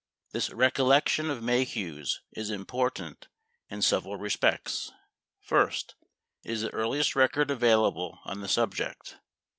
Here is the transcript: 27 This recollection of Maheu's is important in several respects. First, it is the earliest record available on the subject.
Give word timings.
27 0.31 0.31
This 0.31 0.57
recollection 0.57 1.29
of 1.29 1.43
Maheu's 1.43 2.21
is 2.31 2.49
important 2.49 3.27
in 3.69 3.83
several 3.83 4.17
respects. 4.17 4.91
First, 5.39 5.93
it 6.43 6.49
is 6.49 6.63
the 6.63 6.71
earliest 6.73 7.15
record 7.15 7.51
available 7.51 8.17
on 8.25 8.41
the 8.41 8.47
subject. 8.47 9.19